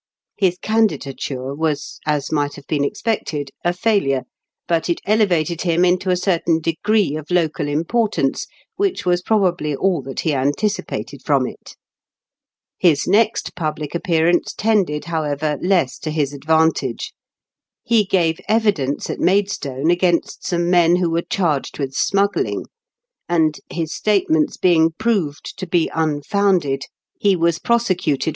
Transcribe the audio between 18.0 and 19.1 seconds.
gave evidence